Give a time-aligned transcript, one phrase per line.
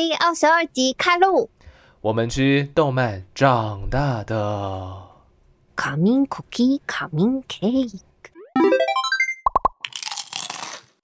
[0.00, 1.50] 第二十二集开录。
[2.00, 4.96] 我们吃动漫长大的。
[5.74, 7.98] Coming cookie, coming cake。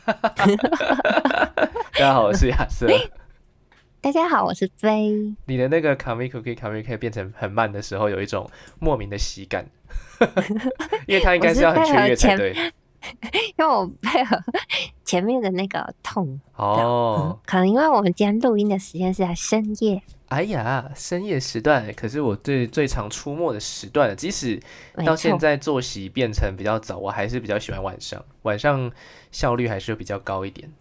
[0.07, 0.15] 大
[1.93, 2.87] 家好，我是亚瑟。
[4.01, 5.35] 大家好，我是飞。
[5.47, 8.49] 你的那个 Kami Cookie Kami Cake 变成很慢的时候，有一种
[8.79, 9.67] 莫名的喜感，
[11.09, 12.73] 因为它应该是要很雀跃才对。
[13.57, 14.37] 因为我配合
[15.05, 20.03] 前面的那个痛哦，可能因为我们今天录音的时间是在深夜。
[20.29, 24.17] 哎呀，深夜时段，可是我最最常出没的时段了。
[24.17, 24.61] 即使
[25.05, 28.91] 到现在作息变成比较早，我还是比较喜欢晚上，晚上
[29.31, 30.73] 效率还是比较高一点。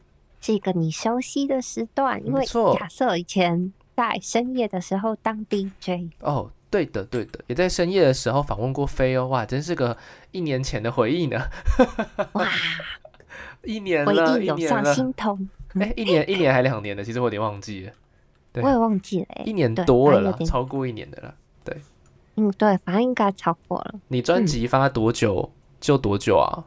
[0.42, 6.12] 是一个你熟悉的时段，因为没错亚瑟以前在深夜的时候当 DJ。
[6.20, 9.96] 哦，对的，对的，也在深夜的时候访问过飞哦，哇，真是个
[10.32, 11.40] 一年前的回忆呢，
[12.34, 12.48] 哇，
[13.64, 15.38] 一年回了，忆涌上一年了，心头。
[15.80, 17.94] 哎，一年，一年还两年的，其实我有点忘记了，
[18.52, 21.36] 对我也忘记了、欸，一年多了啦，超过一年的了。
[22.36, 26.66] 嗯，对，反正应该超过了，你专辑发多久就多久啊？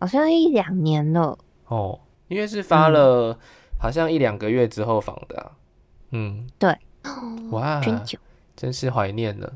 [0.00, 1.38] 好像一两年了。
[1.68, 3.38] 哦，因为是发了
[3.78, 5.52] 好像一两个月之后访的、啊，
[6.10, 6.76] 嗯，对，
[7.52, 8.18] 哇，真久，
[8.56, 9.52] 真是怀念了。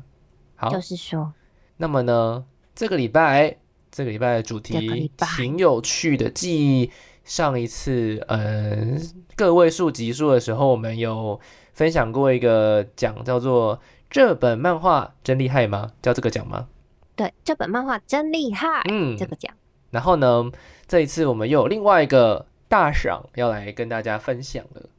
[0.55, 1.33] 好，就是说，
[1.77, 3.57] 那么呢，这个礼拜
[3.91, 6.29] 这个礼拜的主题挺有趣的。
[6.29, 6.91] 继
[7.23, 8.97] 上一次呃
[9.35, 11.39] 个位数集数的时候，我们有
[11.73, 13.79] 分享过一个奖，叫做
[14.09, 16.67] “这本漫画真厉害吗？”叫这个奖吗？
[17.15, 19.53] 对，这本漫画真厉害，嗯这个奖。
[19.91, 20.51] 然后呢，
[20.87, 24.89] 这一次我们又有另外一个大赏要来跟大家分享了。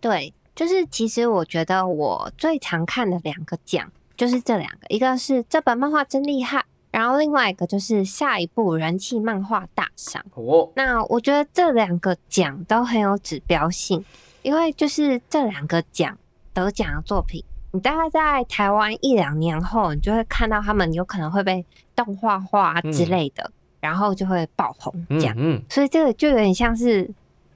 [0.00, 10.24] 对，就是其实我觉得我最常看的两个奖就是这两个，一个是这本漫画真厉害，然后另外一个就是下一部人气漫画大赏。
[10.34, 14.04] 哦，那我觉得这两个奖都很有指标性，
[14.42, 16.16] 因为就是这两个奖
[16.52, 17.42] 得奖的作品，
[17.72, 21.64] 你大概在台湾一两年后，你就会看到他们有可能会被
[21.96, 25.34] 动画化之类的，然后就会爆红这样。
[25.38, 27.10] 嗯嗯，所以这个就有点像是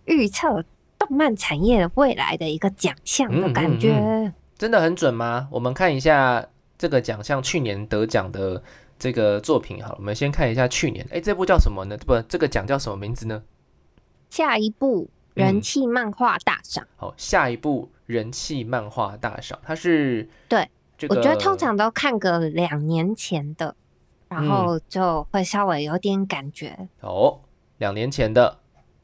[0.07, 0.65] 预测
[0.99, 3.93] 动漫产业的未来的一个奖项的感觉。
[3.95, 5.47] 嗯真的很准吗？
[5.51, 6.43] 我们看一下
[6.79, 8.63] 这个奖项去年得奖的
[8.99, 11.99] 这个作品好了，我们先看一下去年，哎，这部叫什么呢？
[11.99, 13.43] 不，这个奖叫什么名字呢？
[14.31, 23.77] 下一部人气漫画大赏，好，下一部人气漫画大赏，它是对这个，我觉得通常都看个两年前的，
[24.31, 26.89] 然嗯后就会稍微有点感觉。
[27.01, 27.41] 哦，
[27.77, 28.59] 两年前的，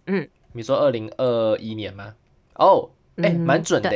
[0.06, 2.14] 嗯，你说二零二一年吗？
[2.54, 3.90] 哦，哎，嗯蛮准的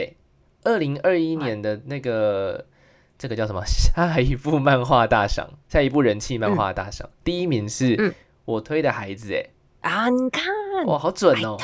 [0.65, 2.65] 二零二一年的那个
[3.19, 3.63] 这个叫什么？
[3.67, 8.15] 下一部漫画大赏，下一部人气漫画大赏，第一名是嗯。
[8.45, 10.45] 我推的孩子，哎，啊，你看
[10.87, 11.57] 哇，好准哦。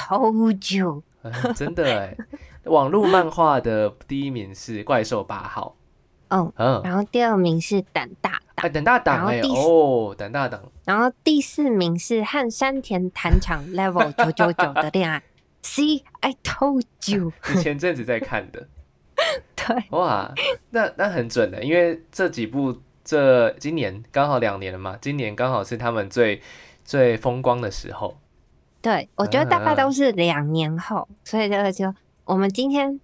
[0.73, 2.17] you， 嗯真的哎，
[2.65, 5.77] 网络漫画的第一名是怪兽八号，
[6.31, 15.21] 嗯，嗯，然后第二名是胆大哎，党，胆大档哎，哦，等大档，然后第四名是和山田谈场 level 九九九的恋爱。
[15.65, 18.67] See, I told you， 你前阵子在看的，
[19.55, 20.33] 对，哇，
[20.71, 26.41] 那那很准的，因为这几部这今年刚好两年了嘛，今年刚好是他们最
[26.85, 28.17] 最风光的时候。
[28.81, 31.93] 对，我觉得大概嗯都是两年后，所以这个就
[32.25, 33.01] 我们今天，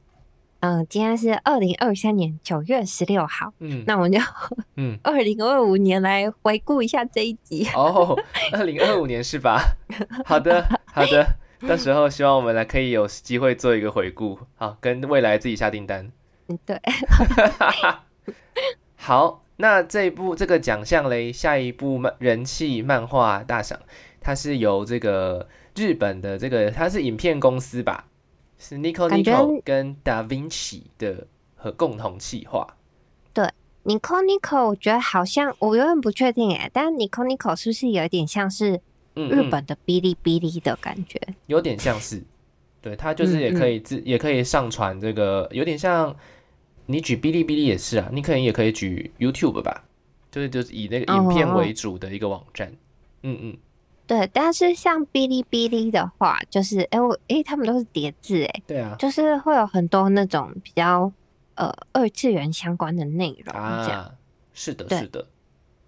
[0.61, 4.19] 嗯、今天是二零二三年九月十六号，嗯那我们就
[4.77, 7.67] 嗯，二零二五年来回顾一下这一集。
[7.75, 8.19] 哦，
[8.53, 9.63] 二零二五年是吧？
[10.25, 11.25] 好的， 好的，
[11.69, 16.11] 到时候希望我们来可以有机会做一个回顾，好，跟未来自己下订单。
[16.49, 16.81] 嗯，对，
[18.97, 23.79] 好，那这一部这个奖项嘞，下一部漫人气漫画大赏，
[24.21, 28.07] 它是由这个日本的这个它是影片公司吧，
[28.59, 31.27] 是 Nico Nico 跟 Da Vinci 的
[31.57, 32.67] 和共同企划。
[33.33, 33.45] 对
[33.85, 38.81] Nico Nico，我觉得好像我有点不确定哎，但 Nico Nico 是不是有一点像是
[39.15, 41.21] 嗯，日嗯本的哔哩哔哩的感觉？
[41.47, 42.23] 有点像是，
[42.83, 46.15] 对，它就是也可以自、也可以上传这个，有点像
[46.87, 49.85] 你举哔哩哔哩也是啊，你可能也可以举 YouTube 吧，
[50.31, 52.73] 就是就是以那个影片哦为主的一个网站。
[53.23, 53.57] 嗯嗯，
[54.09, 61.13] 对，但是像哔哩哔哩的话，就是哎、我哎、他们都是叠字哎，对啊，就是会有很多那种比较
[61.57, 64.01] 呃二次元相关的内容这样。
[64.01, 64.15] 啊，
[64.55, 65.27] 是的，是的，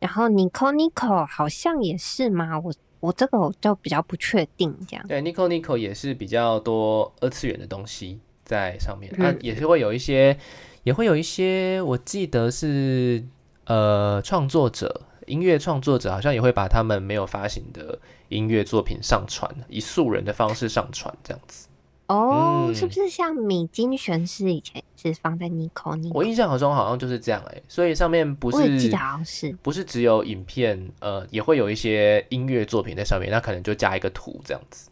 [0.00, 2.60] 然后 Nico Nico 好像也是吗？
[2.60, 2.70] 我
[3.00, 5.08] 我这个我就比较不确定这样。
[5.08, 10.38] 对，Nico Nico 也是比较多二次元的东西在上面，嗯啊，也是会有一些，
[10.82, 13.26] 也会有一些，我记得是
[13.64, 15.06] 呃创作者。
[15.30, 17.98] 音乐创作者好像也会把他们没有发行的
[18.28, 21.68] 音乐作品上传，以素人的方式上传这样子。
[22.08, 26.10] 哦，嗯是不是像米津玄师以前是放在 Nico Nico？
[26.12, 29.56] 我印象中好像就是这样哎、所以上面不是我也记得好像是。
[29.62, 34.90] 不是只有影片，呃，也会有一些音乐作品在上面，那可能就加一个图这样子。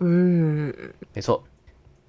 [0.00, 0.72] 嗯，
[1.14, 1.42] 没错，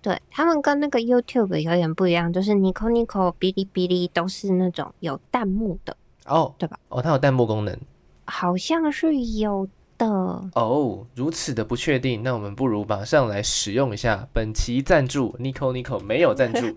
[0.01, 5.95] 对他们跟那个 YouTube 有点不一样，就是 Nico Nico、哔哩哔哩都是那种有弹幕的，
[6.25, 6.77] 哦，对吧？
[6.89, 7.77] 哦，它有弹幕功能。
[8.25, 9.67] 好像是有
[9.97, 10.05] 的。
[10.53, 16.65] 哦，如此的不确定，那我们不如马上来使用一下本期赞助 Nico Nico 没有赞助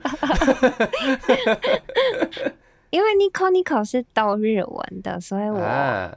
[2.91, 6.17] 因为 Nico Nico 是都日文的，所以我、啊。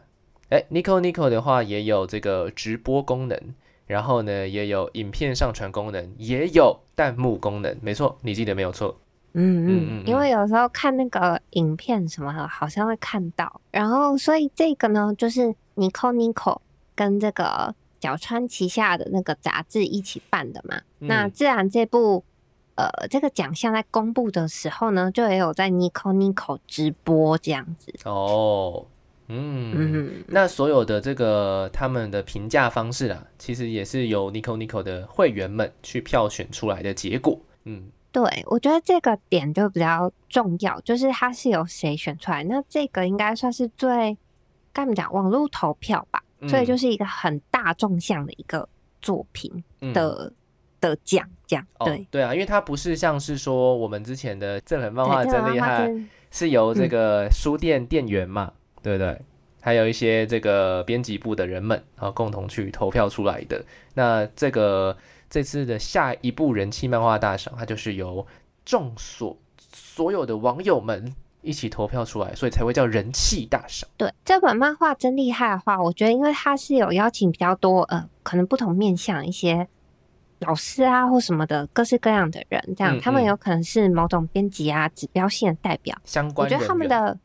[0.50, 3.40] 哎，Nico Nico 的话也有这个直播功能，
[3.88, 7.78] 然后呢也有影片上传功能，也有弹幕功能。
[7.82, 9.00] 没错，你记得没有错。
[9.38, 16.60] 嗯嗯因为有时候看那个影片什么的，好像会看到，然后所以这个呢，就是 Nico Nico
[16.96, 20.78] 跟这个角川旗下的那个杂志一起办的嘛。
[21.00, 22.24] 嗯那自然这部
[22.76, 27.94] 呃这个奖项在公布的时候呢，就也有在 Nico Nico 直播这样子。
[28.06, 28.86] 哦，
[29.28, 29.74] 嗯。
[29.76, 37.40] 嗯，那所有的这个他们的评价方式啊，其实也是由 Nico Nico 的会员们去票选出来的结果。
[37.66, 42.46] 嗯，对，我觉得这个点就比较重要，就是它是由谁选出来。
[42.46, 44.18] 那这个应该算是最
[44.72, 48.66] 该怎么讲，网络投票吧，所以就嗯是一个很大众向的一个
[49.02, 49.52] 作品
[49.82, 50.32] 嗯的、
[50.80, 52.08] 的奖，这样哦对。
[52.10, 55.94] 对啊，因为它不是像是说我们之前的正人漫画真厉害，
[56.32, 59.22] 是由这嗯个书店店员嘛，对不对？
[59.60, 63.62] 还有一些这个编辑部的人们啊，共同去投票出来的。
[63.94, 64.96] 那这个
[65.36, 68.26] 这次的下一部人气漫画大赏，它就是由
[68.64, 69.38] 众所
[69.70, 73.90] 所有的网友们一起投票出来，所以才会叫人气大赏。
[73.98, 79.68] 对这本漫画真厉害的话，我觉得因为它是有邀请比较多呃，可能不同面向一些
[80.40, 85.94] 老师啊或什么的各式各样的人，这样、嗯嗯他们有可能是某种编辑啊指标性的代表。
[86.06, 87.20] 相关我觉得他们的，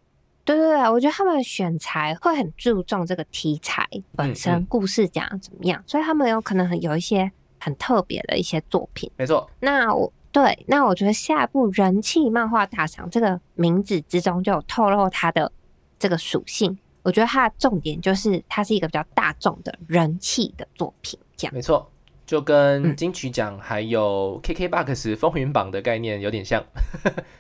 [0.45, 7.31] 对对对，我觉得他们的选材会很注重这个题材本身，嗯故事讲得怎么样，所以他们有可能很有一些
[7.61, 9.09] 很特别的一些作品。
[9.17, 15.53] 没错，那我对，那我觉得下一部人气漫画大赏这个名字之中就有透露它的
[15.99, 16.79] 这个属性。
[17.03, 21.55] 我觉得它的重点就是它是一个比较大众的人气的作品，这样。
[21.55, 21.91] 没错，
[22.27, 26.63] 就跟嗯金曲奖还有 KKBOX 风云榜的概念有点像。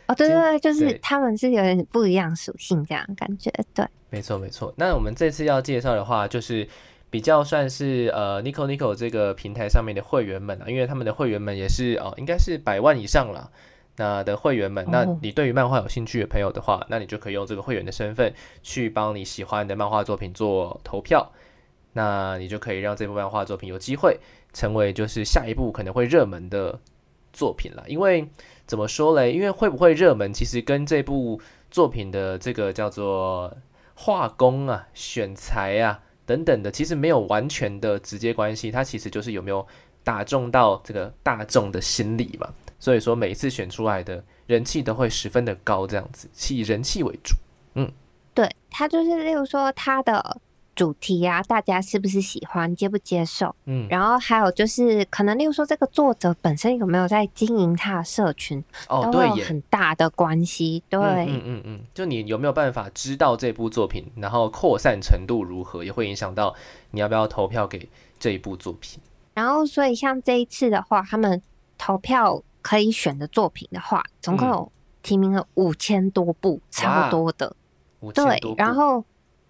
[0.06, 3.52] 哦，对对对， 就是他们是有点不一样属性，这样感觉。
[3.74, 4.72] 对，没错，没错。
[4.78, 6.66] 那我们这次要介绍的话，就是
[7.10, 13.50] 比较算是呃 Nico Nico 这个平台上面的会员们啊，因为他们的会员们也是哦、应该是百万以上了。
[13.96, 21.32] 那的会员们，那哦你对于漫画有兴趣的朋友的话，那你就可以用这个会员的身份去帮你喜欢的漫画作品做投票，
[21.92, 24.18] 那你就可以让这部漫画作品有机会
[24.54, 26.78] 成为就是下一部可能会热门的
[27.30, 27.84] 作品了。
[27.88, 28.26] 因为
[28.66, 29.32] 怎么说嘞？
[29.32, 31.38] 因为会不会热门，其实跟这部
[31.70, 33.54] 作品的这个叫做
[33.94, 38.70] 画工啊、选材啊等等的，其实没有完全的直接关系。
[38.70, 39.66] 它其实就是有没有
[40.04, 42.48] 打中到这个大众的心理嘛。
[42.78, 47.34] 所以说每一次选出来的人气都会十分的高，这样子是以人气为主。
[47.74, 47.90] 嗯
[48.32, 50.40] 对，它就是例如说它的
[50.80, 53.54] 主题啊，大家是不是喜欢，接不接受？
[53.66, 60.82] 嗯，然后还有就是，可能例如说这个作者本身有没有在经营他的社群，哦，都有对，很大的关系。
[60.88, 66.54] 对，嗯嗯嗯嗯，就你有没有办法知道这部作品，然后扩散程度如何，也会影响到
[66.92, 67.86] 你要不要投票给
[68.18, 68.98] 这一部作品。
[69.34, 71.42] 然后所以像这一次的话，他们
[71.76, 77.54] 投票可以选的作品的话，总共嗯有提名了五千多部，超多的。
[78.14, 79.04] 对然后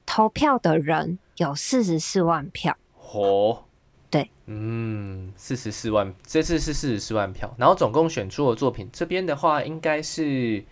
[0.04, 2.76] 投票的人有四十四万票。
[3.14, 3.64] 哦，
[4.11, 10.62] 对，嗯，四十四万，这次是四十四万票，然后总共选出的作品，这边的话应该是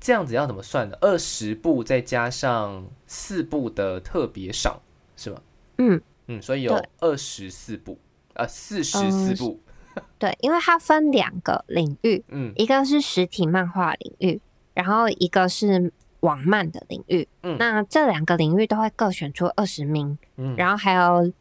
[0.00, 0.96] 这样子，要怎么算呢？
[1.02, 4.80] 二十部再加上四部的特别赏，
[5.14, 5.42] 是吗？
[5.76, 6.88] 嗯，嗯，所以有对。
[7.00, 7.98] 二十四部，
[8.32, 9.60] 呃，四十四嗯部，
[10.18, 12.50] 对，因为它分两个领域，嗯。
[12.56, 14.40] 一个是实体漫画领域，
[14.72, 15.92] 然后一个是
[16.24, 17.28] 网漫的领域。
[17.42, 21.32] 嗯那这两个领域都会各选出二十名，嗯，然后还有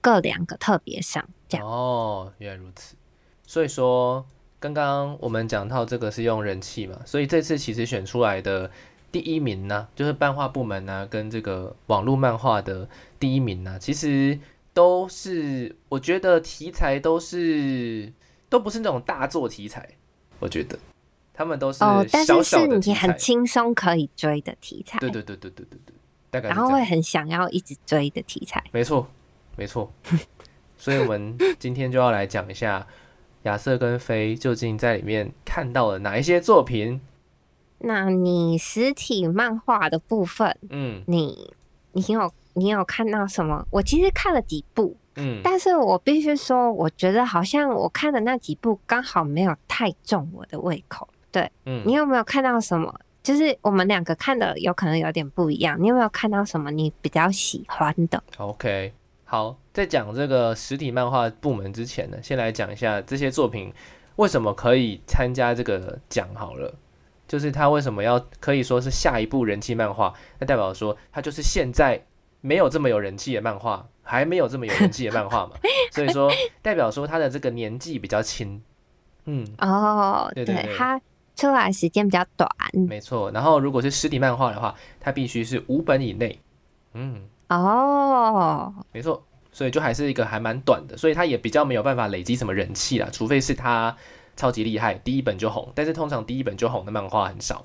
[0.00, 1.66] 各两个特别赏，这样。
[1.66, 2.96] 哦，原来如此。
[3.46, 4.24] 所以说，
[4.60, 8.70] 刚刚我们讲到这个是用人气嘛，所以这次其实选出来的
[9.10, 14.38] 第一名呢，就是漫画部门呢，跟这个网络漫画的第一名呢，其实
[14.72, 18.12] 都是我觉得题材都是
[18.48, 19.88] 都不是那种大作题材，
[20.38, 20.78] 我觉得
[21.40, 22.94] 他们都是哦，但是是你。
[22.94, 25.94] 很轻松可以追的题材，对对对对对对对，
[26.30, 26.84] 大概然后会。
[26.84, 28.62] 很想要一直追的题材。
[28.72, 29.06] 没错，
[29.56, 29.90] 没错。
[30.76, 32.86] 所以我们今天就要来讲一下
[33.44, 37.00] 亚瑟跟飞究竟在里面看到了哪一些作品？
[37.78, 41.54] 那你实体漫画的部分，嗯你
[41.92, 43.66] 你有你有看到什么？
[43.70, 51.08] 我其实看了几部，嗯，但是我必须说，我觉得好像我看的那几部刚好没有太中我的胃口。
[51.32, 52.94] 对嗯你有没有看到什么？
[53.22, 55.76] 就是我们两个看的有可能有点不一样。
[55.80, 58.92] 你有没有看到什么你比较喜欢的？OK，
[59.24, 63.72] 好，在讲这个实体漫画部门之前呢，先来讲一下这些作品
[64.16, 66.74] 为什么可以参加这个奖好了。
[67.28, 70.12] 就是它为什么要可以说是下一部人气漫画？
[70.38, 72.02] 那代表说它就是现在
[72.40, 75.52] 没有这么有人气的漫画，还没有这么有人气的漫画嘛。
[75.92, 76.28] 所以说
[76.62, 78.60] 代表说它的这个年纪比较轻。
[79.26, 81.00] 嗯，哦，对对对它
[81.40, 82.48] 出来时间比较短。
[82.88, 83.30] 没错。
[83.30, 86.38] 然后如果是实体漫画的话，它必须是五本以内。
[86.94, 93.96] 嗯，哦，没错，所以就还是一个还蛮短的，所以它也比较没有办法累积什么人气啦，除非是它
[94.36, 95.70] 超级厉害，第一本就红。
[95.74, 97.64] 但是通常第一本就红的漫画很少。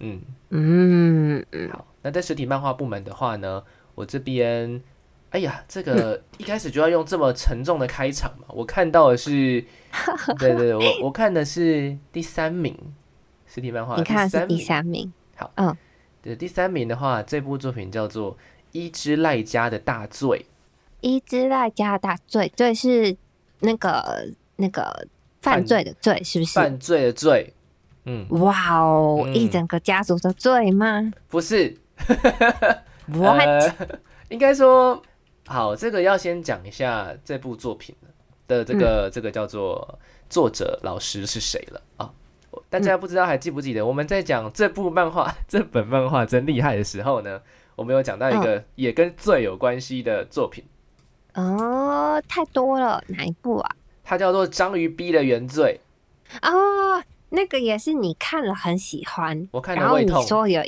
[0.00, 3.62] 嗯，嗯嗯，好，那在实体漫画部门的话呢，
[3.94, 4.82] 我这边，
[5.30, 8.46] 哎呀，这个 一开始就要用这么沉重的开场嘛？
[8.48, 9.64] 我看到的是，
[10.40, 12.76] 对对对，我我看的是第三名，
[13.54, 15.12] 实体漫画你看的是第名。
[15.36, 15.76] 好，嗯。
[16.20, 18.32] 对，第三名的话，这部作品叫做
[18.72, 20.46] 《伊之赖家的大罪》。
[21.00, 23.14] 伊之濑加大罪，罪是
[23.60, 25.06] 那个那个
[25.42, 26.54] 犯罪的罪，是不是？
[26.54, 27.52] 犯罪的罪，
[28.06, 31.76] 嗯，哇哦，嗯一整个家族的罪吗不是？
[33.06, 33.74] What？、呃
[34.30, 35.00] 应该说，
[35.46, 37.94] 好，这个要先讲一下这部作品
[38.48, 39.98] 的这嗯个、这个叫做
[40.30, 42.10] 作者老师是谁了啊？
[42.68, 47.40] 大嗯家不知道还记不记得我们在讲这部漫画、 这本漫画真厉害的时候呢，
[47.76, 50.64] 我们有讲到一嗯个也跟罪有关系的作品，
[51.34, 53.76] 哦，太多了，哪一部啊？
[54.02, 55.80] 它叫做《章鱼逼的原罪
[56.42, 60.62] 哦，那个也是你看了很喜欢，我看然后你了胃痛说有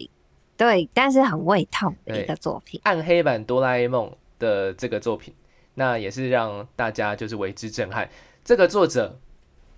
[0.56, 2.80] 对，但是很胃痛的一个作品。
[2.84, 5.34] 暗黑版哆啦 A 梦的这个作品，
[5.74, 8.08] 那也是让大家就是为之震撼。
[8.42, 9.18] 这个作者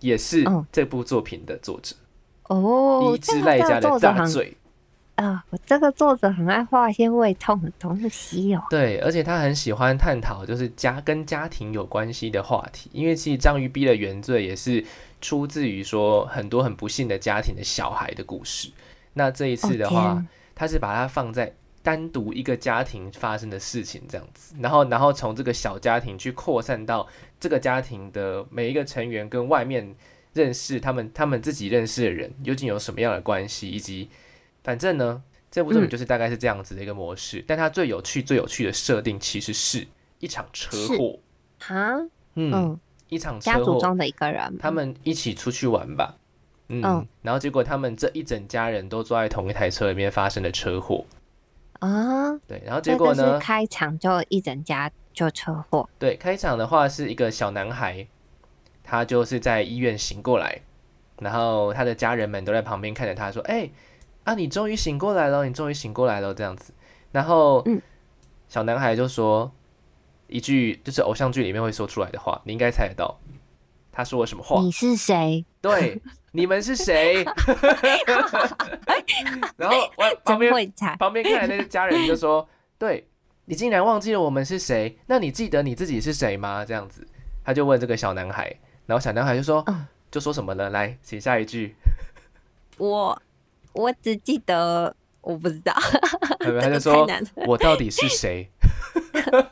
[0.00, 1.94] 也是嗯这部作品的作者，
[2.48, 4.56] 哦，伊之这个这个濑家的作者很大罪。
[5.16, 8.62] 啊，我这个作者很爱画一些胃痛的东西哦。
[8.70, 14.84] 对，而且他很喜欢探讨就是家跟家庭有关系的话题，因为其实章鱼逼的原罪也是
[15.20, 18.70] 出自于说很多很不幸的家庭的小孩的故事。
[19.14, 20.24] 那这一次的话，哦
[20.54, 21.52] 他是把它放在
[21.82, 27.04] 单独一个家庭发生的事情这样子，然后然后从这个小家庭去扩散到
[27.40, 29.94] 这个家庭的每一个成员跟外面
[30.32, 34.08] 认识他们他们自己认识的人究竟有什么样的关系，以及
[34.62, 35.90] 反正呢，这部作品嗯。
[35.90, 37.44] 就是大概是这样子的一个模式。
[37.46, 39.86] 但它最有趣最有趣的设定其实是
[40.18, 41.18] 一场车祸，
[41.60, 41.96] 哈，
[42.34, 46.16] 嗯，嗯，一场家车祸，族中的一个人，他们一起出去玩吧。
[46.68, 51.04] 嗯，嗯然后结果他们这一整家人都坐在同一台车里面发生了车祸，
[51.78, 53.38] 啊，对，然后结果呢？
[53.38, 58.06] 开场就一整家就车祸，对，开场的话是一个小男孩，
[58.84, 60.60] 他就是在医院醒过来，
[61.18, 63.68] 然后他的家人们都在旁边看着他说：“哎、
[64.22, 66.72] 啊，你终于醒过来了，你终于醒过来了。”这样子，
[67.10, 67.82] 然后嗯
[68.46, 69.50] 小男孩就说
[70.28, 73.18] 一句就是偶像剧里面会说出来的话，你应该猜得到，
[73.90, 74.60] 他说了什么话？
[74.60, 75.44] 你是谁？
[75.60, 77.24] 对，你们是谁？
[79.56, 82.48] 然后我旁边，旁边看来那些家人就说
[82.78, 83.08] ：“对
[83.48, 84.98] 你竟然忘记了我们是谁？
[85.06, 87.06] 那你记得你自己是谁吗？”这样子，
[87.42, 90.70] 他就问这个小男孩，然后小男孩就说：“嗯就说什么呢？
[90.70, 91.74] 来，写下一句。
[92.78, 93.22] 我
[93.72, 95.74] 我只记得我不知道，
[96.60, 97.06] 他就说
[97.46, 98.50] 我到底是谁？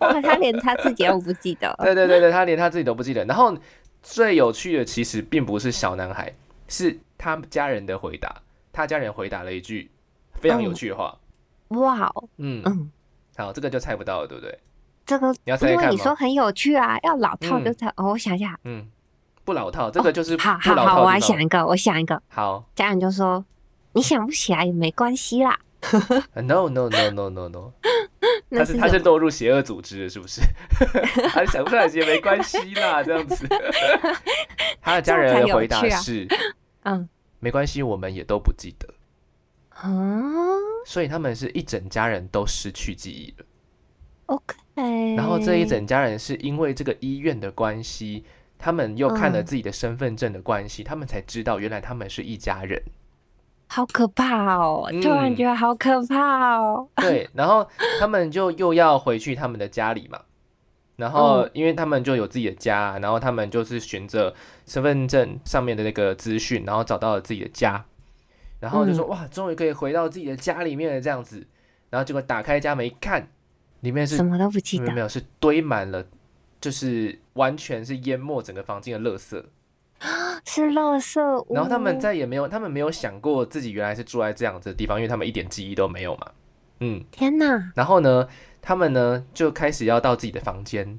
[0.01, 1.75] 哇 他连他自己都不记得。
[1.83, 3.25] 对对对对，他连他自己都不记得。
[3.25, 3.57] 然后
[4.03, 6.35] 最有趣的其实并不是小男孩，
[6.69, 8.43] 是他家人的回答。
[8.73, 9.91] 他家人回答了一句
[10.35, 11.19] 非常有趣的话。
[11.69, 12.91] 哇哦，嗯，嗯，
[13.37, 14.59] 好，这个就猜不到了，对不对？
[15.05, 15.89] 这个你要猜猜因为？
[15.91, 17.87] 你说很有趣啊，要老套就嗯猜。
[17.97, 18.87] 哦，我想一下，嗯，
[19.45, 21.07] 不老套，这个就是哦好不老好好，我。
[21.07, 23.45] 还想一个，我想一个，好家人就说
[23.93, 25.59] 你想不起来也没关系啦。
[26.35, 27.71] 呃，no no no no no no，
[28.49, 30.41] 那他是他是什么落入邪恶组织了，是不是？
[31.31, 33.47] 他想不出来也没关系啦，这样子。
[34.83, 36.27] 他的家人的回答是：
[36.83, 38.89] 嗯没关系，我们也都不记得。
[39.81, 39.91] 啊
[40.87, 43.47] 所以他们是一整家人都失去记忆了。
[44.27, 45.15] ，OK。
[45.17, 48.25] 然后这一整家人是因为这个医院的关系，
[48.59, 52.81] 他们又看了嗯自己的身份证的关系，他们才知道原来他们是一家人。
[53.69, 54.89] 好可怕哦！
[55.03, 56.89] 突然嗯觉得好可怕哦。
[56.97, 57.69] 对，然后
[57.99, 60.21] 他们就又要回去他们的家里嘛。
[60.95, 64.33] 然后因为他们就有自己的家，然后他们就是循着
[64.67, 67.85] 身份证上面的那个资讯，然后找到了自己的家，
[68.67, 71.47] 然后就说、哇，终于可以回到自己的家里面了这样子。
[71.89, 73.29] 然后结果打开家门一看，
[73.83, 76.05] 里面是什么都不记得没有是堆满了，
[76.61, 79.41] 就是完全是淹没整个房间的垃圾。
[80.45, 81.55] 是垃圾屋。
[81.55, 86.33] 然后他们再也没有，他们没有想过自己原来是住在这样子的地方，因为他们一点记忆都没有嘛。
[86.81, 88.27] 嗯，天哪，然后呢，
[88.61, 90.99] 他们呢就开始要到自己的房间，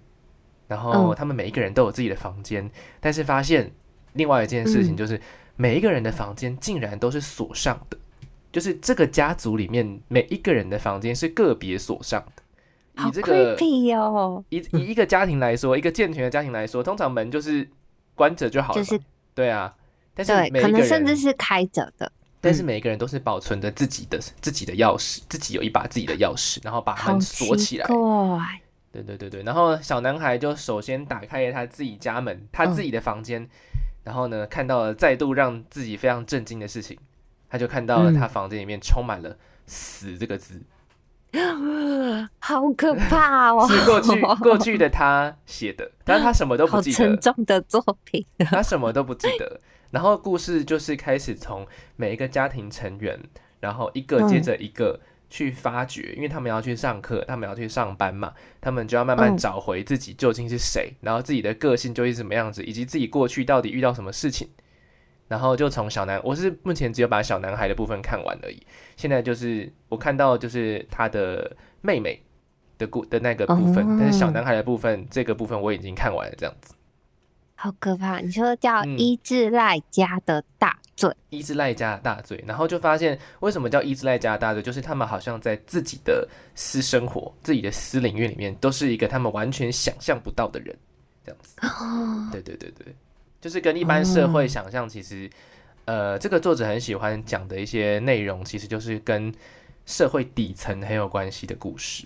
[0.70, 2.72] 然后嗯他们每一个人都有自己的房间，
[3.02, 3.72] 但是发现
[4.14, 5.20] 另外一件事情嗯就是，
[5.58, 7.98] 每一个人的房间竟然都是锁上的，
[8.52, 12.44] 就是这个家族里面每一个人的房间是个别锁上的。
[12.96, 13.56] 好以这个
[13.96, 17.68] 哦，以以一个家庭来说，一个健全的家庭来说，通常门就是
[18.16, 19.00] 关着就好了，就是
[19.36, 19.76] 对啊。
[20.16, 22.12] 但是对，可每一个人能甚至是开着的，
[22.42, 27.86] 但是每一个人都是保存着自己的自己的钥匙，自己有一把自己的钥匙，然后把门锁起来。
[27.86, 27.96] 怪。
[28.92, 33.48] 对对对对，然后小男孩就首先打开了他自己家门，他自己的房间，
[34.08, 36.98] 然后呢看到了再度让自己非常震惊的事情，
[37.50, 39.36] 他就看到了嗯他房间里面充满了
[39.68, 40.62] “死”这个字，
[42.40, 43.68] 好可怕哦！
[43.68, 48.26] 是过去过去的他写的，但是他什么都不记得，沉重的作品。
[48.46, 49.60] 他什么都不记得。
[49.92, 53.20] 然后故事就是开始从每一个家庭成员，
[53.60, 54.98] 然后一个接着一个
[55.30, 64.48] 去发掘，因为他们要去上课，他们要去上班嘛，他们就要慢慢嗯找回自己究竟是谁，然后自己的个性究竟是什么样子，以及自己过去到底遇到什么事情。
[65.28, 68.66] 然后就从小男，我是目前只有把小男孩的部分看完而已。
[68.96, 72.24] 现在就是我看到就是他的妹妹
[72.78, 76.74] 的故的那个部分，哦但是小男孩的部分这个部分我已经看完了，这样子。
[77.60, 78.20] 好可怕！
[78.20, 90.78] 你说叫嗯伊智赖家的大罪，伊之赖家的大罪，然后就发现为什么叫伊之赖家的大罪，就是他们好像在自己的私生活、自己的私领域里面，都是一个他们完全想象不到的人，
[91.26, 91.56] 这样子。
[91.66, 92.96] 哦对对对对，
[93.42, 95.28] 就是跟一般社会想象，其实，
[95.86, 99.34] 呃，这个作者很喜欢讲的一些内容，其实就是跟
[99.88, 102.06] 社会底层很有关系的故事。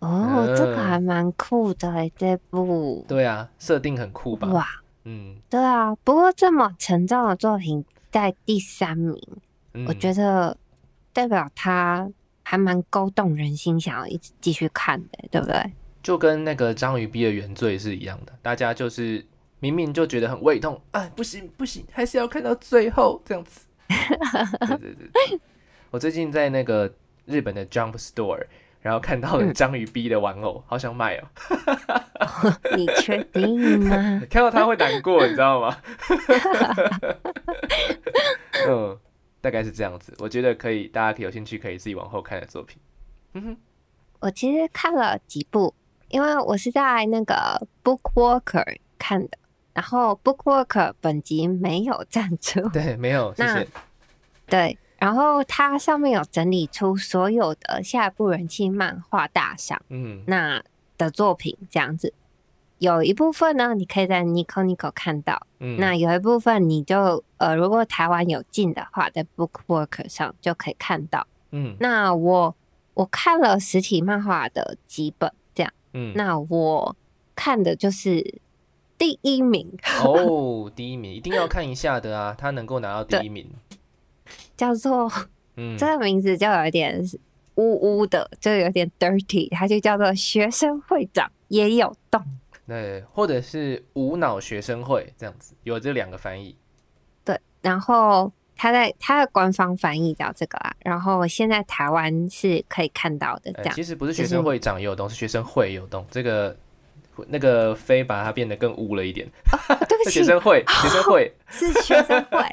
[0.00, 4.48] 哦，这个嗯还蛮酷的诶，这部对啊，设定很酷吧？
[4.48, 4.66] 哇，
[5.04, 5.94] 嗯，对啊。
[6.04, 9.20] 不过这么沉重的作品在第三名，
[9.74, 10.56] 嗯我觉得
[11.12, 12.10] 代表他
[12.42, 15.72] 还蛮勾动人心，想要一直继续看的，对不对？
[16.02, 19.24] 就跟那个章鱼逼的原罪是一样的，大家就是
[19.60, 23.66] 明明就觉得很胃痛，哎，不行不行，还是要看到最后这样子。
[23.88, 25.40] 对对对对，
[25.90, 26.92] 我最近在那个
[27.26, 28.44] 日本的 Jump Store，
[28.82, 31.28] 然后看到了嗯章鱼逼的玩偶，好想买哦。
[32.76, 34.20] 你确定吗？
[34.28, 35.76] 看到他会难过，你知道吗？
[38.68, 38.98] 嗯，
[39.40, 40.12] 大概是这样子。
[40.18, 42.78] 我觉得可以，大家可以有兴趣可以自己往后看的作品。
[44.20, 45.72] 我其实看了几部，
[46.08, 49.38] 因为我是在那个 Bookwalker 看的，
[49.72, 53.68] 然后 Bookwalker 本集没有赞助，对，没有，谢那谢。
[54.46, 60.62] 对，然后它上面有整理出所有的下一部人气漫画大赏嗯那
[60.96, 62.14] 的作品，这样子。
[62.78, 71.26] 有一部分呢，你可以在 Nico Nico 看到，嗯，那有一部分你就呃，如果台湾有进的话，在 Bookwalker 上就可以看到。
[71.50, 72.54] 嗯那我
[72.94, 75.72] 我看了实体漫画的几本，这样。
[75.94, 76.94] 嗯，那我
[77.34, 78.38] 看的就是
[78.96, 79.68] 第一名，
[80.04, 83.50] 哦， 第一名一定要看一下的啊，他能够拿到第一名。
[84.62, 85.10] 叫做
[85.56, 87.02] 嗯，这个名字就有点
[87.56, 92.24] 污污的，就有点 dirty，它就叫做学生会长也有洞。
[92.64, 96.54] 对，或者是无脑学生会这样子，有这两个翻译。
[97.24, 103.74] 对，然后他在他的官方翻译叫这个啦，然后现在台湾是可以看到的，这呃，样。
[103.74, 106.06] 其实不是学生会长也有动，是学生会有动。
[106.08, 106.56] 这个
[107.26, 109.26] 那个飞把它变得更污了一点。
[109.50, 112.46] 哦对不起 学，生会，学生会， 是学生会，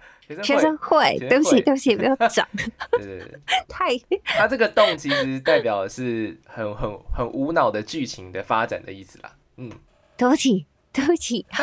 [0.43, 1.17] 学生会。
[1.19, 2.47] 对不起，对不起，不要讲
[2.91, 3.89] 对对对， 太
[4.25, 9.31] 他这个动其实代表的是很很很无脑的剧情的发展的意思啦。
[9.57, 9.69] 嗯，
[10.17, 11.45] 对不起，对不起。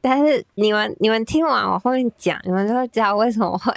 [0.00, 3.72] 但是你们你们听完我后面讲，你们就会知道为什么会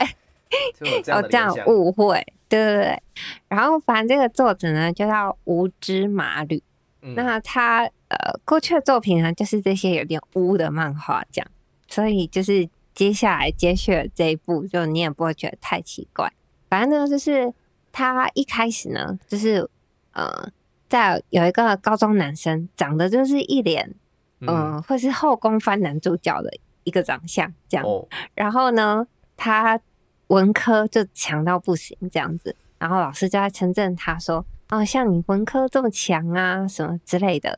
[0.78, 1.56] 就有这样。
[1.68, 3.04] 误会，对对对。
[3.48, 6.62] 然后反正这个作者呢就叫无知马吕，
[7.02, 11.48] 嗯那他呃过去的作品呢就是这些有点污的漫画这样，
[11.88, 16.32] 所以就是接下来接续的这一部，就你也不会觉得太奇怪。
[16.70, 17.54] 反正呢就是
[17.92, 19.70] 他一开始呢就是
[20.14, 20.50] 呃
[20.90, 23.94] 在有一个高中男生长得就是一脸
[24.42, 26.52] 嗯、呃会是后宫番男主角的
[26.84, 29.80] 一个长相这样，哦，然后呢，他
[30.28, 37.58] 文科就强到不行这样子，然后老师就在称赞他说：“哦，像你文科这么强啊，什么之类的。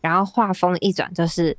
[0.00, 1.56] 然后画风一转，就是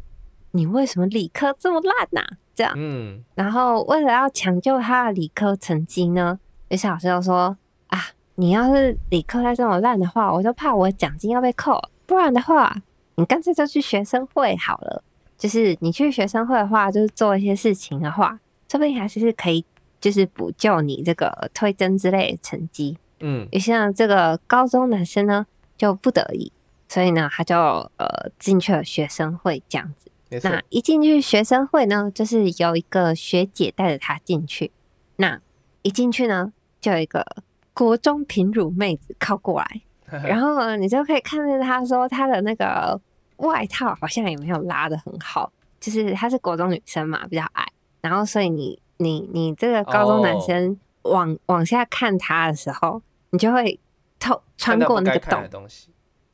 [0.52, 2.38] 你为什么理科这么烂呐？
[2.56, 7.56] 这样，嗯，然后为了要抢救他的理科成绩呢，有些老师就说
[7.88, 7.99] 啊，
[8.36, 12.75] 你要是理科再这么烂的话，我就怕我奖金要被扣，不然的话，
[13.15, 15.04] 你干脆就去学生会好了。
[15.38, 18.38] 就是你去学生会的话，就是做一些事情的话，
[18.69, 19.63] 说不定还是是可以，
[20.02, 22.97] 就是补救你这个推甄之类的成绩。
[23.21, 25.45] 嗯，有些这个高中男生呢，
[25.78, 26.52] 就不得已，
[26.89, 30.12] 所以呢，他就呃进去了学生会这样子。
[30.43, 34.71] 那一进去学生会呢，就是有一个学姐带着他进去。
[35.15, 35.39] 那
[35.82, 37.25] 一进去呢，就有一个
[37.73, 39.82] 国中平乳妹子靠过来，
[40.28, 42.99] 然后呢，你就可以看见他说他的那个
[43.38, 47.67] 外套好像也没有拉的很好，就是她是国中女生嘛，比较矮，
[48.02, 50.43] 然后所以你你你这个高中男哦。
[50.45, 53.80] 生往、往下看他的时候，你就会
[54.19, 55.65] 透穿过那个洞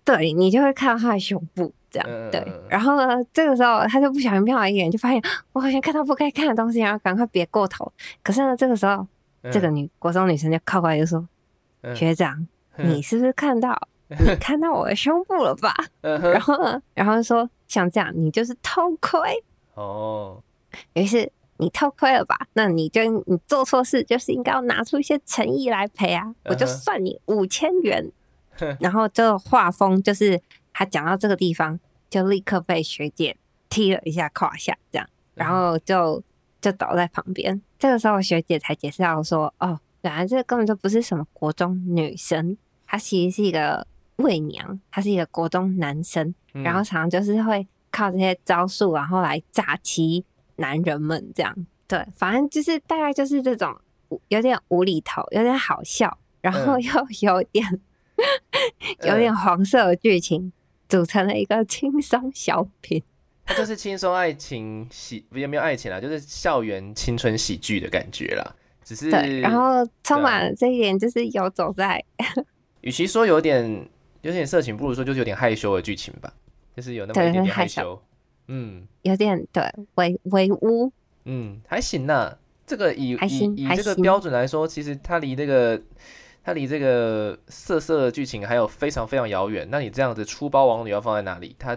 [0.06, 2.46] 对你就会看到他的胸部这样，对。
[2.70, 7.92] 然后呢，这个时候他就不小心瞟了一眼，就发现我好像看到不该看的东西，然后赶快别过头。
[8.22, 9.06] 可是呢，这个时候，
[9.52, 11.28] 这个嗯女国中女生就靠过来就说
[11.82, 13.76] ：“嗯学长，嗯你是不是看到
[14.08, 19.20] 你看到我的胸部了吧？”嗯然哼，后呢，然后说像这样，你就是偷窥。
[19.74, 20.40] 哦，
[20.94, 22.38] 于是你偷窥了吧？
[22.54, 26.36] 那你就你做错事，就是应该要拿出一些诚意来赔啊！
[26.46, 28.12] 我就算你五千元。
[28.80, 30.42] 然后这个画风就是
[30.74, 33.38] 他讲到这个地方，就立刻被学姐
[33.70, 36.22] 踢了一下胯下，这样，然后就
[36.62, 37.62] 就倒在旁边。
[37.78, 43.86] 这个时候学姐才解释到说：“哦，原来这根本就不是什么国中女生，她其实是一个
[44.18, 50.24] 伪娘，她是一个国中男生。”嗯然后常常就是会靠这些招数，然后来诈欺
[50.56, 51.54] 男人们这样。
[51.86, 53.78] 对，反正就是大概就是这种
[54.30, 57.82] 有点无厘头，有点好笑，然后嗯又有点、
[59.04, 60.52] 有点黄色的剧情，
[60.88, 63.04] 组成了一个轻松小品。
[63.46, 68.56] 它就是轻松爱情喜，不也没有爱情啦，就是校园青春喜剧的感觉啦。
[68.84, 72.04] 只是，对，然后充满了这一点就是游走在
[72.82, 73.88] 与其说有点
[74.22, 76.32] 有点色情，不如说就是有点害羞的剧情吧，
[76.76, 78.02] 就是有那么对一点点害害羞。
[78.48, 79.64] 嗯有点对
[79.96, 80.92] 唯唯污，
[81.24, 82.38] 嗯，还行呐。
[82.68, 85.80] 这个以还以以这个标准来说，其实它离那个
[86.46, 89.68] 它离这个色色的剧情还有非常非常遥远。
[89.72, 91.56] 那你这样子出包王女要放在哪里？
[91.58, 91.76] 它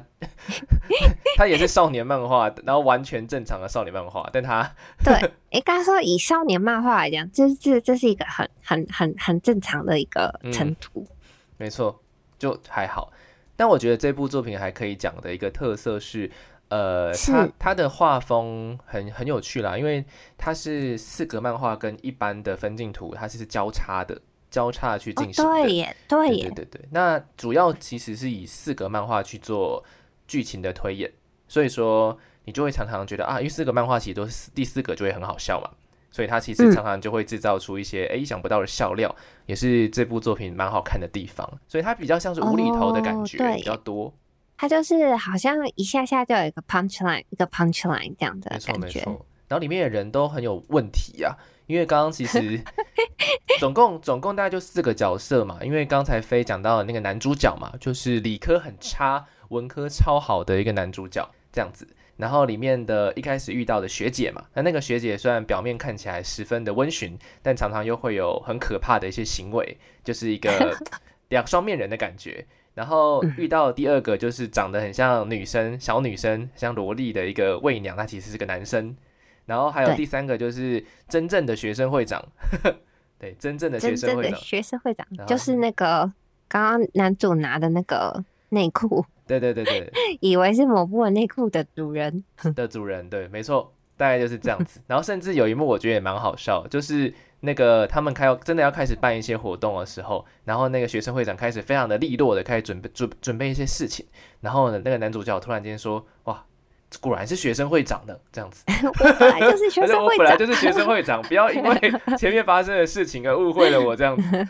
[1.39, 4.71] 它也是少年漫画，然后完全正常的少年漫画，但它
[5.03, 11.07] 对，应该说以少年漫画来讲，这这这是一个很很很很正常的一个嗯程度。
[11.57, 11.99] 没错，
[12.39, 13.11] 就还好。
[13.57, 16.31] 但我觉得这部作品还可以讲的一个特色是，
[16.69, 20.05] 呃，是它它的画风很很有趣啦，因为
[20.37, 24.21] 它是四格漫画跟一般的分镜图它是交叉的，
[24.51, 25.51] 交叉去哦进，行的。
[25.51, 29.85] 对耶，对对耶对，对对，那主要其实是以四格漫画去做
[30.27, 31.13] 剧情的推演，
[31.47, 35.71] 所以说你就会常常觉得啊，因为四格漫画其实都是第四格就会很好笑嘛，
[36.11, 39.15] 所以它其实嗯常常就会制造出一些诶意想不到的笑料，
[39.47, 44.13] 也是这部作品蛮好看的地方，所以它比较像是无厘头的感觉、哦比较多，
[44.57, 48.99] 它就是好像一下下就有一个 punch line，一个 punch line 这样的没错感觉。
[48.99, 49.27] 没错。
[49.49, 51.35] 然后里面的人都很有问题啊，
[51.69, 52.61] 因为刚刚其实
[53.61, 61.87] 总共总共大概就四个角色嘛，因为刚才飞讲到的那个男主角嘛，就是理科很差，文科超好的一个男主角这样子。
[62.17, 70.77] 然后里面的一开始遇到的学姐嘛，那那个学姐虽然表面看起来十分的温驯，但常常又会有很可怕的一些行为，就是一个
[71.29, 72.45] 两双面人的感觉。
[72.75, 78.97] 然后遇到第二个就是长得很像女生，小女生，像萝莉的一个媚娘，她其实是个男生。
[79.49, 82.23] 然后还有第三个就是真正的学生会长，
[83.19, 86.13] 对，真正的学生会长，学生会长就是那个
[86.47, 92.23] 刚刚男主拿的那个内裤，对对对对 以为是抹布的内裤的主人。
[92.55, 94.81] 的主人，对，没错，大概就是这样子。
[94.87, 104.05] 然后甚至有一幕我觉得也蛮好笑，就是那个他们开要真的要开始办一些活动的时候，然后那个学生会长开始非常的利落的开始准备准准备一些事情，
[104.43, 106.45] 然后呢，那个男主角突然间说，哇。
[107.01, 108.65] 果然是学生会长的，这样子。
[108.87, 114.47] 我本来就是学生会长， 我本来就是学生会长，不要因为前面发生的事情而误会了我这样子。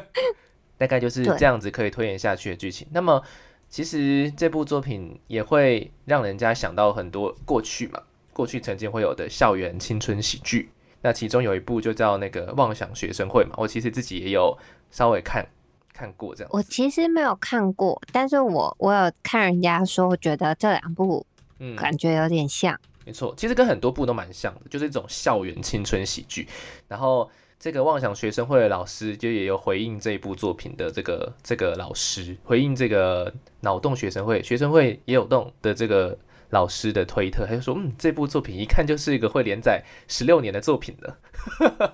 [0.76, 2.88] 大概就是这样子可以推演下去的剧情。
[2.90, 3.22] 那么，
[3.68, 8.00] 其实这部作品也会让人家想到很多过去嘛，
[8.32, 10.70] 过去曾经会有的校园青春喜剧。
[11.02, 14.56] 那其中有一部就叫那个《妄想学生会》嘛，我其实自己也有
[14.90, 15.46] 稍微看
[15.94, 16.50] 看过这样。
[16.52, 21.26] 我其实没有看过，但是我我有看人家说，觉得这两部
[21.60, 22.76] 嗯，感觉有点像。
[23.06, 26.46] 没错，其实跟很多部都蛮像的，就是一种校园青春喜剧。
[26.88, 36.16] 然后这个妄想学生会的老师就也有回应这一部作品的这个这个老师回应这个脑洞学生会学生会也有洞的这个
[36.50, 41.18] 老师的推特，他就说，嗯，这部作品一看就是一个会连载十六年的作品了。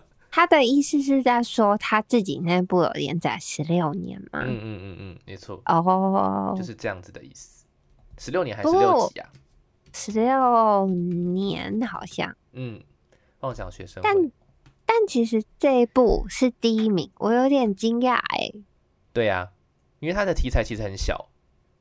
[0.30, 4.42] 他的意思是在说他自己那部有连载十六年吗？
[4.44, 7.64] 嗯嗯嗯嗯，没错，哦，就是这样子的意思。
[8.18, 9.28] 十六年还是六集啊？
[9.96, 12.36] 十六年好像。
[12.52, 12.82] 嗯，
[13.40, 14.14] 妄想学生但。
[14.88, 18.52] 但其实这一部是第一名，我有点惊讶哎。
[19.12, 19.50] 对呀、
[19.98, 21.28] 因为它的题材其实很小，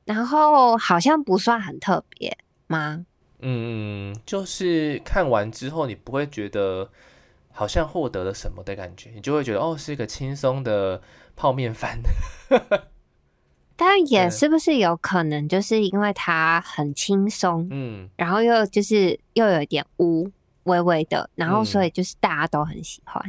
[0.05, 3.05] 然后好像不算很特别吗？
[3.39, 6.89] 嗯，就是看完之后你不会觉得
[7.51, 10.99] 好像获得了什么的感觉，你就会觉得哦是一个轻松的
[11.35, 11.99] 泡面番。
[13.75, 20.29] 但也是不是有可能就是因为它很轻松，嗯，然后又就是又有一点污
[20.63, 23.23] 微微的，然后嗯所以就是大家都很喜欢。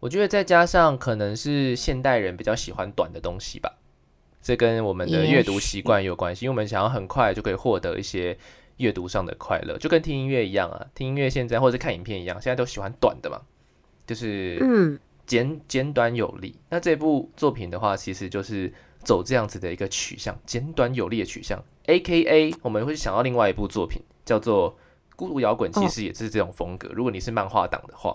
[0.00, 3.72] 我觉得再加上可能是现代人比较喜欢短的东西吧，
[4.40, 8.38] 这跟我们的阅读习惯有关系，因为我们想要很快就可以获得一些
[8.76, 13.40] 阅读上的快乐，就跟听音乐一样啊，听音乐现在或者看影片一样，现在都喜欢短的嘛，
[14.06, 14.96] 就是嗯，
[15.26, 16.54] 简简短有力。
[16.68, 18.72] 那这部作品的话，其实就是
[19.08, 21.58] 走这样子的一个取向，简短有力的取向。
[21.86, 24.70] A K A 我们会想到另外一部作品叫做
[25.16, 26.90] 《孤独摇滚》，其哦实也是这种风格。
[26.92, 28.14] 如果你是漫画党的话，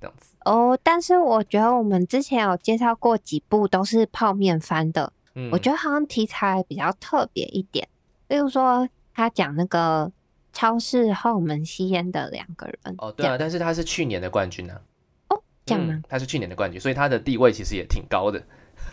[0.00, 7.86] 这样子，哦，但是我觉得我们之前有介绍过几部都是泡面番的，嗯，我觉得好像题材比较特别一点，
[8.26, 10.10] 例如说他讲那个
[10.52, 14.74] 超市后门吸烟的两个人，哦，对啊，但是他是去年的冠军呢、
[15.28, 16.02] 哦，这样吗嗯？
[16.08, 18.42] 他是去年的冠军，所以他的地位其实也挺高的。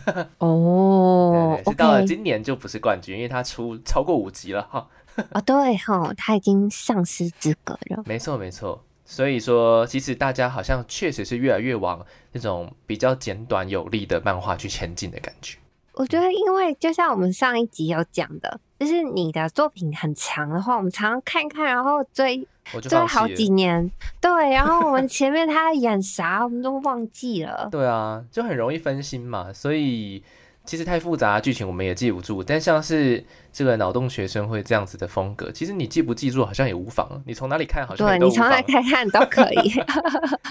[0.38, 4.88] 哦对对，是到了今年就不是冠军，因为他出超过五集了哈。
[5.32, 8.02] 哦，对吼，他已经丧失资格了。
[8.06, 15.58] 没错没错，所以说其实大家好像确实是越来越往那种比较简短有力的漫画去前进的感觉。
[15.94, 23.28] 我觉得，因为就像我们上一集有讲的，就是你的作品很强的话，我们常常看一看，然后追我追好。
[23.28, 23.88] 几年，
[24.20, 27.68] 对，然后我们前面他在 演啥，我们都忘记了。
[27.70, 30.20] 对啊，就很容易分心嘛，所以
[30.64, 32.42] 其实太复杂的剧情我们也记不住。
[32.42, 38.62] 但像是这个脑洞学生会这样子的风格，其实你记不记住好像也无妨，你从哪里看好像你从哪妨。
[38.64, 39.72] 看看都可以，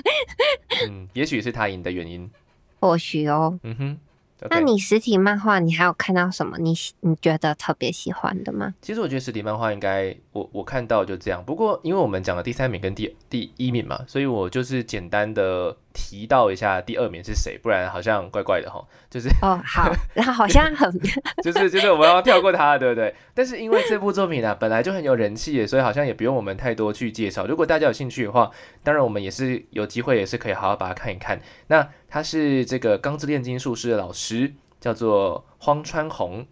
[0.88, 2.32] 嗯，也许是他赢的原因。
[2.80, 3.60] 或许哦。
[3.64, 4.00] 嗯哼。
[4.50, 8.74] 那你实体漫画，你还有看到什么你喜你觉得特别喜欢的吗？
[8.82, 11.44] 其实我觉得实体漫画应该，我我看到就这样。
[11.46, 18.84] 不过因为我们讲了第三名跟第第一名嘛，所以我就是简单的提到一下第二名是谁，不然好像怪怪的哈。
[19.10, 20.90] 就是哦，好，然后好像很
[21.44, 23.14] 就是就是我们要跳过它，对不对？
[23.34, 27.46] 但是因为这部作品啊本来就很有人气耶，所以好像也不用我们太多去介绍。
[27.46, 28.50] 如果大家有兴趣的话，
[28.84, 31.42] 当然我们也是有机会，也是可以好好把它看一看。
[31.68, 36.46] 那他是这个《钢之炼金术师》的老师，叫做荒川弘，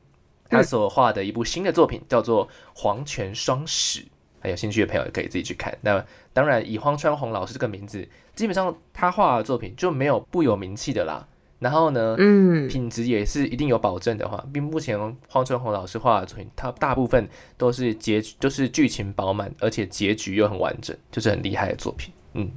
[0.48, 4.00] 他所画的一部新的作品叫做《黄泉双史》。
[4.40, 5.78] 还有兴趣的朋友可以自己去看。
[5.82, 11.28] 那当然，以荒川弘老师这个名字，基本上他画的作品就没有不有名气的啦。
[11.60, 22.14] 然后呢，嗯品质也是一定有保证的话，并目前荒川弘老师画的作品，他大部分都是结局，就是剧情饱满，而且结局又很完整，就是很厉害的作品。
[22.36, 22.50] 嗯，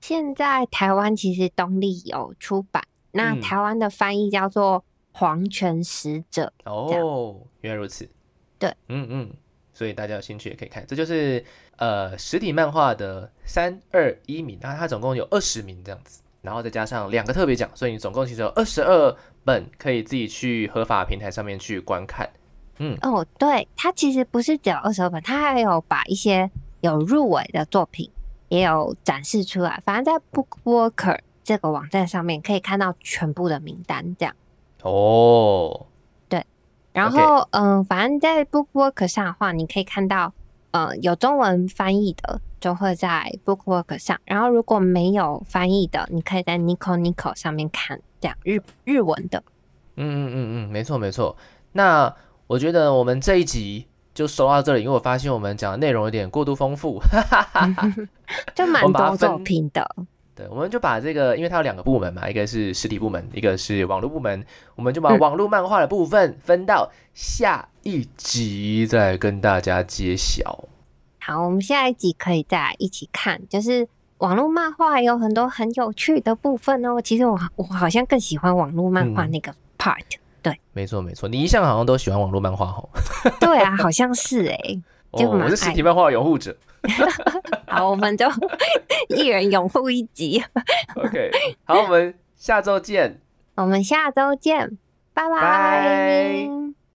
[0.00, 2.82] 现在台湾其实东立有出版，
[3.12, 4.80] 那嗯台湾的翻译叫做
[5.12, 6.52] 《黄泉使者》。
[6.70, 8.08] 哦，原来如此。
[8.58, 9.30] 对，嗯嗯，
[9.72, 11.44] 所以大家有兴趣也可以看，这就是
[11.76, 22.28] 呃实体漫画的三二一名，那它总共有二十名这样子，然后再加上两个特别奖，所以你总共其实有二十二本可以自己去合法平台上面去观看。
[22.78, 28.10] 嗯哦，对，它其实不是只有二十二本，它还有把一些有入围的作品
[28.48, 29.82] 也有展示出来。
[29.84, 34.34] 反正在 BookWalker 这个网站上面可以看到全部的名单，这样。
[34.82, 35.86] 哦，
[36.28, 36.46] 对
[36.92, 40.32] 然后，嗯、反正在 BookWalker 上的话，你可以看到，
[40.70, 49.42] 呃，有中文翻译的就会在 BookWalker 上，然后如果没有翻译的，你可以在 Nico Nico 上面看，这样日日文的。
[49.96, 51.36] 嗯嗯嗯嗯，没错没错。
[51.72, 52.14] 那
[52.46, 53.87] 我觉得我们这一集
[54.18, 57.00] 就收到这里，因为我发现我们讲的内容有点过度丰富，
[58.52, 59.88] 就蛮多作品的。
[60.34, 70.64] 对，我们就把这个，因为它有两个部门嘛，一个是实体部门，一个是网络部门，我们就把嗯网络漫画的部分分到下一集再跟大家揭晓。
[71.20, 73.86] 好，我们下一集可以再一起看，就是
[74.18, 77.00] 网络漫画有很多很有趣的部分哦。
[77.00, 80.02] 其实我我好像更喜欢网络漫画嗯那个 part，、
[80.42, 82.88] 对，没错没错，你一向好像都喜欢网络漫画吼。
[83.40, 84.58] 对啊，好像是哎，
[85.10, 86.56] 我是实体漫画拥护者。
[87.66, 88.26] 好，我们就
[89.08, 90.42] 一人拥护一集。
[90.96, 91.30] OK，
[91.64, 93.20] 好，我们下周见。
[93.56, 94.78] 我们下周见，
[95.12, 96.67] 拜拜。